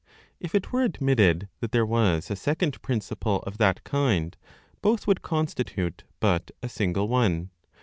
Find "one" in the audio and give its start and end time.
7.07-7.51